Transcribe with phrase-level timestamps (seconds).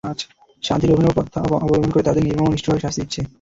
[0.63, 3.21] শাস্তির অভিনব পন্থা অবলম্বন করে তাদের নির্মম ও নিষ্ঠুরভাবে শাস্তি দিচ্ছে।